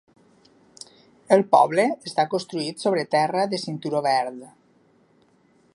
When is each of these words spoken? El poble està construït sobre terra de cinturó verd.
El 1.35 1.43
poble 1.51 1.85
està 2.11 2.25
construït 2.33 2.81
sobre 2.85 3.05
terra 3.17 3.47
de 3.53 3.61
cinturó 3.65 4.01
verd. 4.07 4.41